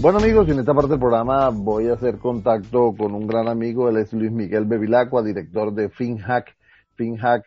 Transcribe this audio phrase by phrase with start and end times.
[0.00, 3.90] Bueno amigos, en esta parte del programa voy a hacer contacto con un gran amigo,
[3.90, 6.56] él es Luis Miguel Bevilacqua, director de FinHack.
[6.94, 7.44] FinHack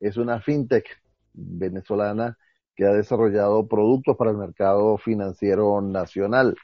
[0.00, 0.86] es una fintech
[1.34, 2.38] venezolana
[2.74, 6.56] que ha desarrollado productos para el mercado financiero nacional.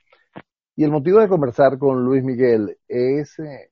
[0.75, 3.71] Y el motivo de conversar con Luis Miguel es eh,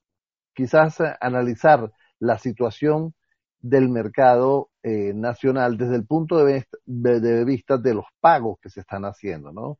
[0.52, 3.14] quizás analizar la situación
[3.58, 6.62] del mercado eh, nacional desde el punto de
[7.46, 9.78] vista, de los pagos que se están haciendo, ¿no?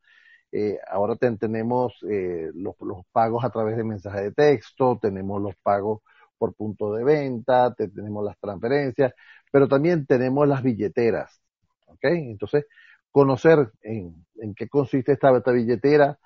[0.56, 2.76] Eh, ahora tenemos eh, los,
[3.10, 6.02] pagos a través de mensajes de texto, tenemos los pagos
[6.38, 9.12] por punto de venta, tenemos las transferencias,
[9.50, 11.40] pero también tenemos las billeteras,
[11.88, 12.04] ¿ok?
[12.04, 12.66] Entonces,
[13.10, 14.14] conocer en,
[14.54, 16.18] qué consiste esta, billetera,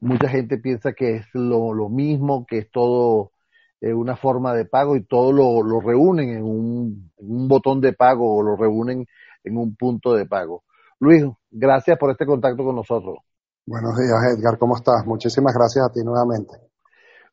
[0.00, 3.32] mucha gente piensa que es lo, mismo, que es todo
[3.80, 7.12] eh, una forma de pago y todo lo, reúnen en un,
[7.48, 9.06] botón de pago o lo reúnen
[9.44, 10.64] en un punto de pago.
[11.00, 13.18] Luis, gracias por este contacto con nosotros.
[13.64, 15.06] Buenos días, Edgar, ¿cómo estás?
[15.06, 16.54] Muchísimas gracias a ti nuevamente.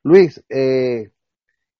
[0.03, 1.11] Luis, eh,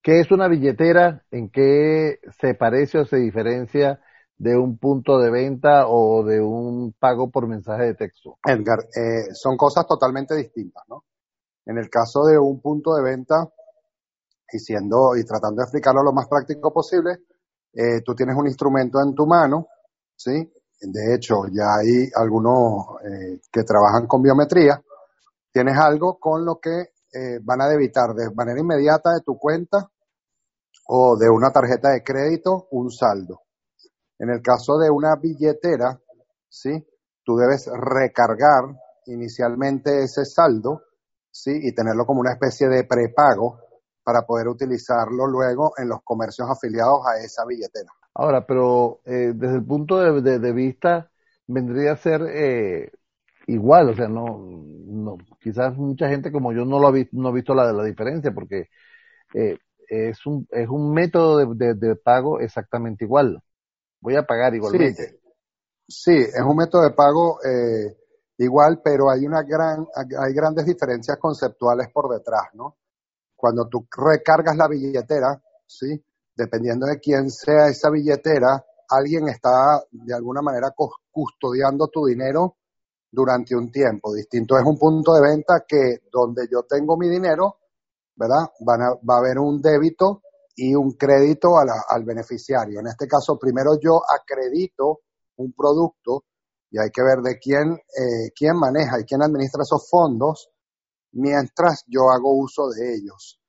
[0.02, 1.24] ¿qué es una billetera?
[1.30, 4.00] ¿En qué se parece o se diferencia
[4.38, 8.40] de un punto de venta o de un pago por mensaje de texto?
[8.44, 11.04] Edgar, eh, son cosas totalmente distintas, ¿no?
[11.68, 13.48] En el caso de un punto de venta,
[14.52, 17.20] y siendo y tratando de explicarlo lo más práctico posible,
[17.74, 19.68] eh, tú tienes un instrumento en tu mano,
[20.16, 20.52] ¿sí?
[20.82, 24.82] De hecho, ya hay algunos eh, que trabajan con biometría.
[25.52, 29.90] Tienes algo con lo que eh, van a debitar de manera inmediata de tu cuenta
[30.88, 33.42] o de una tarjeta de crédito un saldo.
[34.20, 36.00] En el caso de una billetera,
[36.50, 36.72] ¿sí?
[37.24, 38.66] Tú debes recargar
[39.08, 40.82] inicialmente ese saldo,
[41.32, 41.52] ¿sí?
[41.64, 43.60] Y tenerlo como una especie de prepago
[44.04, 47.92] para poder utilizarlo luego en los comercios afiliados a esa billetera.
[48.16, 51.12] Ahora, pero eh, desde el punto de, vista,
[51.48, 52.92] vendría a ser eh,
[53.48, 57.30] igual, o sea, no, no, quizás mucha gente como yo no lo ha visto, no
[57.30, 58.70] ha visto la, la diferencia, porque
[59.34, 59.58] eh,
[59.88, 63.42] es, un, es un método de, pago exactamente igual.
[64.00, 65.20] Voy a pagar igualmente.
[65.88, 67.38] Sí, sí es un método de pago
[68.38, 72.78] igual, pero hay una gran, hay grandes diferencias conceptuales por detrás, ¿no?
[73.36, 76.04] cuando tú recargas la billetera, ¿sí?
[76.36, 80.74] Dependiendo de quién sea esa billetera, alguien está de alguna manera
[81.12, 82.58] custodiando tu dinero
[83.10, 84.14] durante un tiempo.
[84.14, 87.58] Distinto es un punto de venta que donde yo tengo mi dinero,
[88.16, 88.52] ¿verdad?
[88.68, 90.22] va a haber un débito
[90.56, 92.80] y un crédito al beneficiario.
[92.80, 95.02] En este caso, primero yo acredito
[95.38, 96.26] un producto
[96.72, 100.50] y hay que ver de quién, eh, quién maneja y quién administra esos fondos
[101.12, 103.40] mientras yo hago uso de ellos.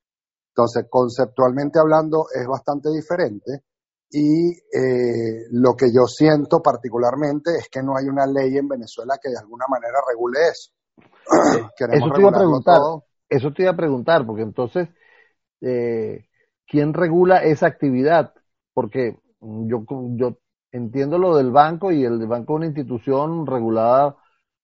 [0.57, 3.61] Entonces, conceptualmente hablando, es bastante diferente
[4.09, 9.19] y eh, lo que yo siento particularmente es que no hay una ley en Venezuela
[9.21, 10.71] que de alguna manera regule eso.
[11.93, 12.79] eso te iba a preguntar,
[13.29, 14.89] eso te iba a preguntar, porque entonces,
[15.61, 16.25] eh,
[16.65, 18.33] ¿quién regula esa actividad?
[18.73, 19.85] Porque yo,
[20.15, 20.39] yo
[20.71, 24.15] entiendo lo del banco y el banco es una institución regulada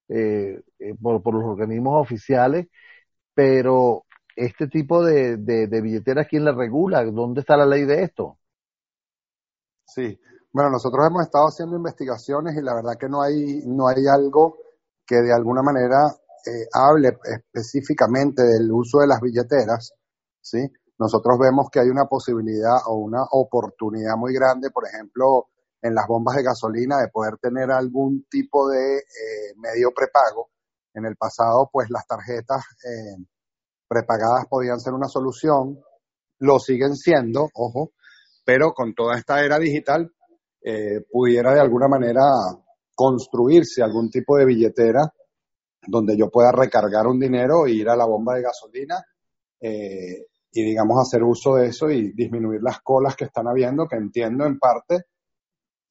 [0.10, 0.64] eh,
[1.00, 2.68] por, por los organismos oficiales
[3.34, 4.06] pero
[4.36, 7.04] este tipo de, de, billeteras, ¿quién la regula?
[7.06, 8.38] ¿Dónde está la ley de esto?
[9.86, 10.20] Sí,
[10.52, 14.58] bueno, nosotros hemos estado haciendo investigaciones y la verdad que no hay, no hay algo
[15.06, 16.08] que de alguna manera
[16.46, 19.94] eh, hable específicamente del uso de las billeteras,
[20.42, 20.60] ¿sí?
[21.00, 25.48] Nosotros vemos que hay una posibilidad o una oportunidad muy grande, por ejemplo,
[25.82, 30.50] en las bombas de gasolina, de poder tener algún tipo de eh, medio prepago
[30.94, 33.18] en el pasado, pues las tarjetas eh,
[33.94, 35.80] prepagadas podían ser una solución,
[36.40, 37.92] lo siguen siendo, ojo,
[38.44, 40.12] pero con toda esta era digital
[40.62, 42.22] eh, pudiera de alguna manera
[42.96, 45.02] construirse algún tipo de billetera
[45.86, 49.04] donde yo pueda recargar un dinero e ir a la bomba de gasolina
[49.60, 53.96] eh, y digamos hacer uso de eso y disminuir las colas que están habiendo, que
[53.96, 55.06] entiendo en parte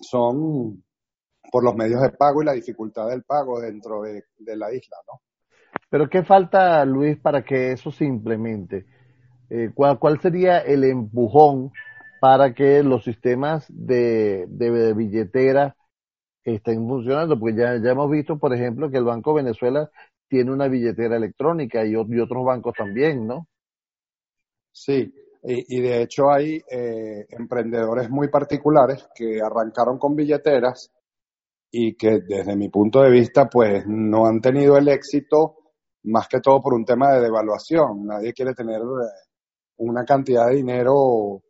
[0.00, 0.82] son
[1.50, 4.25] por los medios de pago y la dificultad del pago dentro de,
[4.56, 5.20] la isla, ¿no?
[5.93, 8.87] Pero ¿qué falta, Luis, para que eso se implemente?
[9.50, 11.71] Eh, ¿cuál, ¿Cuál sería el empujón
[12.19, 15.77] para que los sistemas de, de, billetera
[16.44, 17.39] estén funcionando?
[17.39, 19.91] Porque ya, ya hemos visto, por ejemplo, que el Banco Venezuela
[20.31, 23.47] tiene una billetera electrónica y, y otros bancos también, ¿no?
[24.73, 25.12] Sí,
[25.43, 30.91] y, de hecho hay eh, emprendedores muy particulares que arrancaron con billeteras
[31.71, 35.59] y que desde mi punto de vista pues no han tenido el éxito
[36.04, 38.06] más que todo por un tema de devaluación.
[38.06, 39.28] Nadie quiere tener eh,
[39.78, 41.43] una cantidad de dinero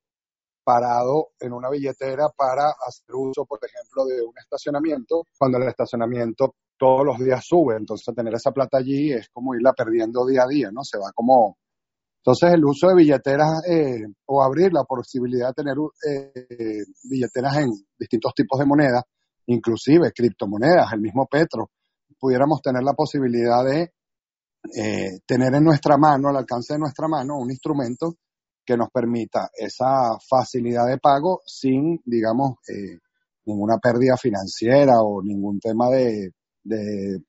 [0.64, 6.54] parado en una billetera para hacer uso, por ejemplo, de un estacionamiento, cuando el estacionamiento
[6.78, 10.48] todos los días sube, entonces tener esa plata allí es como irla perdiendo día a
[10.48, 10.82] día, ¿no?
[10.82, 11.56] Se va como...
[12.24, 15.74] Entonces el uso de billeteras eh, o abrir la posibilidad de tener
[16.08, 19.02] eh, billeteras en distintos tipos de monedas,
[19.46, 21.70] inclusive criptomonedas, el mismo Petro,
[22.20, 23.92] pudiéramos tener la posibilidad de
[24.64, 28.14] eh, tener en nuestra mano, al alcance de nuestra mano, un instrumento
[28.64, 32.98] que nos permita esa facilidad de pago sin, digamos, eh,
[33.44, 36.30] ninguna pérdida financiera o ningún tema de,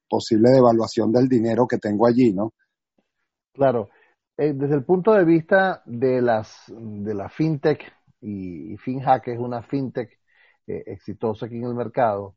[0.07, 2.53] posible devaluación del dinero que tengo allí, ¿no?
[3.51, 3.89] Claro.
[4.38, 7.81] Eh, desde el punto de vista de las de la fintech
[8.21, 10.09] y, FinHack es una fintech
[10.68, 12.36] exitosa aquí en el mercado,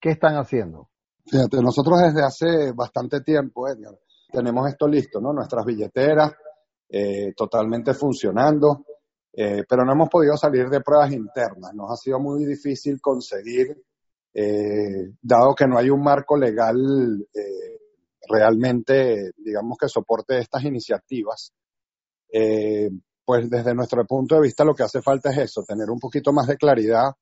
[0.00, 0.88] ¿qué están haciendo?
[1.26, 3.94] Fíjate, nosotros desde hace bastante tiempo, Edgar,
[4.30, 5.32] tenemos esto listo, ¿no?
[5.32, 6.32] Nuestras billeteras
[6.88, 8.84] eh, totalmente funcionando,
[9.32, 11.72] eh, pero no hemos podido salir de pruebas internas.
[11.74, 13.76] Nos ha sido muy difícil conseguir,
[14.34, 16.76] eh, dado que no hay un marco legal
[18.28, 21.52] realmente, digamos, que soporte estas iniciativas.
[23.24, 26.32] pues desde nuestro punto de vista lo que hace falta es eso, tener un poquito
[26.32, 27.12] más de claridad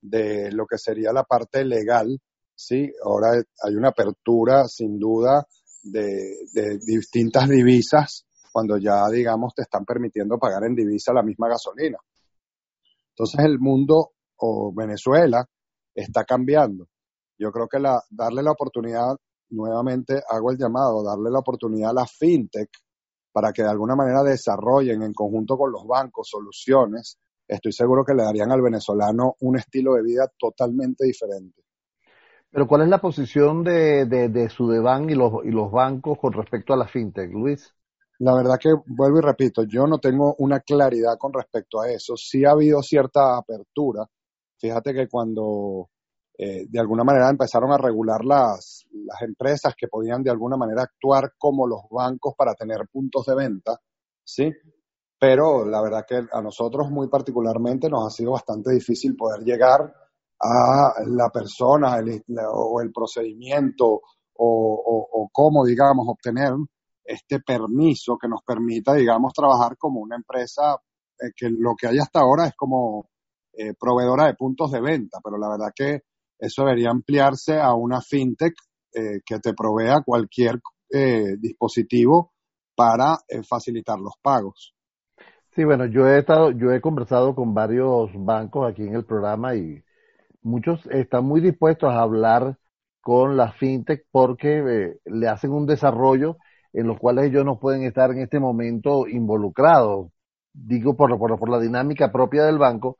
[0.00, 2.20] de lo que sería la parte legal
[2.58, 3.32] Sí, ahora
[3.62, 5.46] hay una apertura sin duda
[5.92, 11.98] de, distintas divisas cuando ya, digamos, te están permitiendo pagar en divisa la misma gasolina.
[13.10, 15.44] Entonces el mundo o Venezuela
[15.94, 16.86] está cambiando.
[17.38, 19.16] Yo creo que la, darle la oportunidad,
[19.50, 22.70] nuevamente hago el llamado, darle la oportunidad a la fintech
[23.32, 28.14] para que de alguna manera desarrollen en conjunto con los bancos soluciones, estoy seguro que
[28.14, 31.65] le darían al venezolano un estilo de vida totalmente diferente.
[32.50, 36.72] Pero ¿cuál es la posición de, de, de y los, y los bancos con respecto
[36.72, 37.74] a la fintech, Luis?
[38.18, 42.16] La verdad que vuelvo y repito, yo no tengo una claridad con respecto a eso.
[42.16, 44.06] Sí ha habido cierta apertura.
[44.58, 45.90] Fíjate que cuando
[46.38, 50.82] eh, de alguna manera empezaron a regular las, las empresas que podían de alguna manera
[50.82, 53.78] actuar como los bancos para tener puntos de venta,
[54.24, 54.50] ¿sí?
[55.18, 59.92] Pero la verdad que a nosotros muy particularmente nos ha sido bastante difícil poder llegar
[60.40, 61.98] a la persona
[62.52, 64.02] o el procedimiento
[64.38, 66.52] o, cómo, digamos, obtener
[67.04, 70.76] este permiso que nos permita, digamos, trabajar como una empresa
[71.20, 73.08] eh, que lo que hay hasta ahora es como
[73.52, 76.02] eh, proveedora de puntos de venta, pero la verdad que
[76.38, 78.54] eso debería ampliarse a una fintech
[78.92, 80.60] eh, que te provea cualquier
[81.40, 82.32] dispositivo
[82.76, 83.16] para
[83.48, 84.72] facilitar los pagos.
[85.56, 89.56] Sí, bueno, yo he estado, yo he conversado con varios bancos aquí en el programa
[89.56, 89.82] y
[90.46, 92.56] muchos están muy dispuestos a hablar
[93.00, 96.38] con la fintech porque eh, le hacen un desarrollo
[96.72, 100.08] en los cuales ellos no pueden estar en este momento involucrados.
[100.52, 102.96] Digo por, por, por la dinámica propia del banco,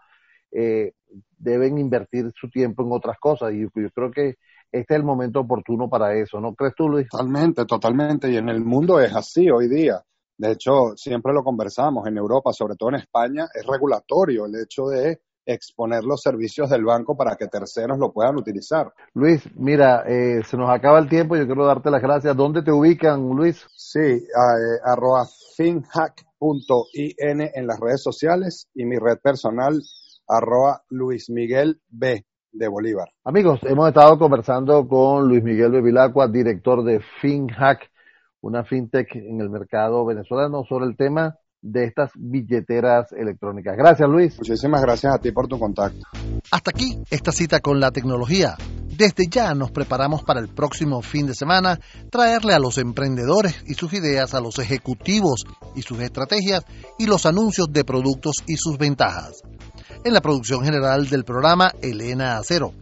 [0.53, 0.93] eh,
[1.39, 4.37] deben invertir su tiempo en otras cosas y yo creo que
[4.73, 7.09] este es el momento oportuno para eso, ¿no crees tú, Luis?
[7.09, 8.31] Totalmente, totalmente.
[8.31, 10.03] Y en el mundo es así hoy día.
[10.37, 14.87] De hecho, siempre lo conversamos en Europa, sobre todo en España, es regulatorio el hecho
[14.87, 18.93] de exponer los servicios del banco para que terceros lo puedan utilizar.
[19.15, 22.37] Luis, mira, eh, se nos acaba el tiempo, yo quiero darte las gracias.
[22.37, 23.65] ¿Dónde te ubican, Luis?
[23.75, 25.27] Sí, eh, arroba
[25.57, 29.81] finhack.in en las redes sociales y mi red personal
[30.29, 33.09] arroba Luis Miguel B de Bolívar.
[33.25, 37.91] Amigos, hemos estado conversando con Luis Miguel Bevilacqua, director de FinHack,
[38.41, 43.77] una fintech en el mercado venezolano, sobre el tema de estas billeteras electrónicas.
[43.77, 44.39] Gracias, Luis.
[44.39, 46.01] Muchísimas gracias a ti por tu contacto.
[46.51, 48.57] Hasta aquí esta cita con la tecnología.
[48.97, 51.79] Desde ya nos preparamos para el próximo fin de semana
[52.11, 55.45] traerle a los emprendedores y sus ideas, a los ejecutivos
[55.75, 56.65] y sus estrategias
[56.99, 59.43] y los anuncios de productos y sus ventajas.
[60.05, 62.73] En la producción general del programa, Elena Acero.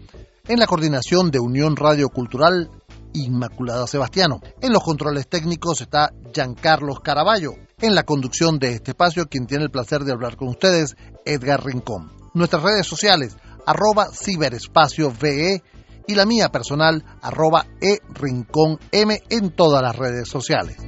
[0.46, 2.70] En la coordinación de Unión Radio Cultural,
[3.14, 4.40] Inmaculada Sebastiano.
[4.60, 7.54] En los controles técnicos está Giancarlos Caraballo.
[7.84, 11.62] En la conducción de este espacio, quien tiene el placer de hablar con ustedes, Edgar
[11.62, 12.10] Rincón.
[12.32, 13.36] Nuestras redes sociales,
[13.66, 15.62] arroba ciberespacio VE
[16.06, 20.78] y la mía personal, arroba e rincón M en todas las redes sociales.